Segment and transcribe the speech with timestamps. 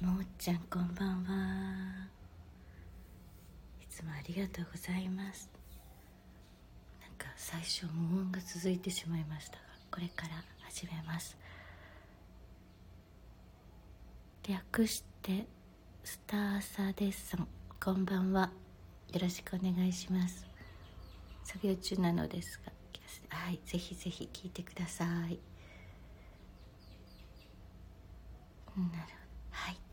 [0.00, 2.08] もっちゃんこんばんは。
[3.80, 5.50] いつもありがとうございます。
[7.00, 11.36] なんか最初無音が続いてしまいましたがこれから始めます。
[14.46, 15.46] 略して
[16.04, 17.48] スターサですさん
[17.82, 18.50] こんばんは。
[19.12, 20.46] よろしくお願いします。
[21.44, 22.72] 作業中なのですが
[23.30, 25.08] はいぜひぜひ聞いてください。
[25.08, 25.38] なる
[28.66, 28.88] ほど。
[29.52, 29.85] はい。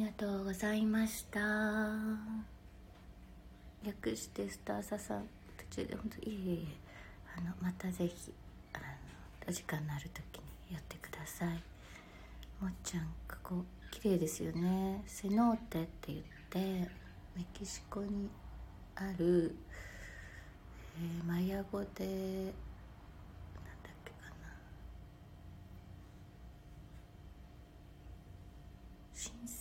[0.00, 1.40] りがとうございました。
[3.84, 5.28] 略してスターサさん
[5.70, 6.66] 途中で本当いえいえいえ
[7.36, 8.32] あのまたぜひ
[8.72, 8.84] あの
[9.46, 11.48] お時間のある時に寄ってください。
[12.62, 15.02] もっちゃんここ綺麗ですよね。
[15.06, 16.58] セノーテって言って
[17.36, 18.30] メキシコに
[18.94, 19.54] ある、
[20.96, 22.54] えー、マヤ語でなんだっ
[24.02, 24.48] けかな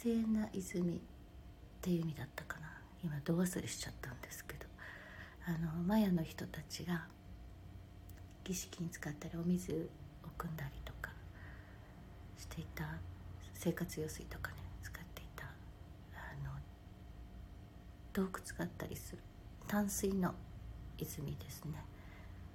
[0.09, 0.99] 聖な泉っ
[1.81, 2.67] ていう意味だったかな。
[3.03, 4.65] 今ど忘れしちゃったんですけど。
[5.45, 7.05] あのマヤの人たちが
[8.43, 9.71] 儀式に使ったりお水
[10.23, 11.11] を汲んだりとか
[12.37, 12.85] していた
[13.53, 15.47] 生活用水とかね使っていたあ
[16.43, 16.51] の
[18.13, 19.19] 洞窟があったりする
[19.67, 20.33] 淡水の
[20.97, 21.73] 泉ですね。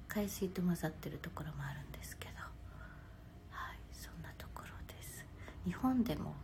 [0.09, 2.35] 海水と混ざってるところもあるんですけど。
[3.93, 5.25] そんなところです。
[5.65, 6.35] 日本でも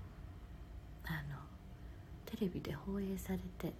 [2.41, 3.73] レビで放映されて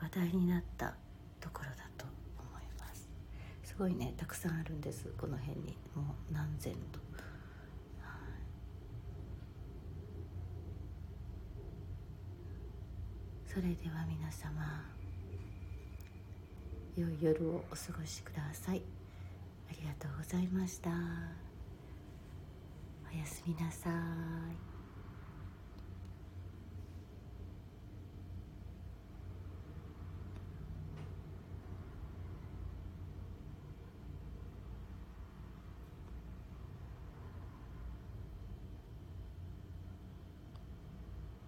[0.00, 0.94] 話題になった
[1.40, 2.04] ところだと
[2.38, 3.08] 思います。
[3.64, 5.06] すごいねたくさんあるんです。
[5.18, 5.76] この辺に。
[5.94, 7.02] もう何千と。
[13.46, 14.84] それでは皆様
[16.96, 18.82] 良い夜をお過ごしください。
[19.70, 20.90] ありがとうございました。
[20.90, 20.92] お
[23.16, 24.73] やすみなさい。